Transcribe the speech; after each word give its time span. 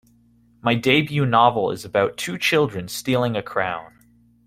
My 0.63 0.73
debut 0.73 1.27
novel 1.27 1.69
is 1.69 1.85
about 1.85 2.17
two 2.17 2.39
children 2.39 2.87
stealing 2.87 3.35
a 3.35 3.43
crown. 3.43 3.99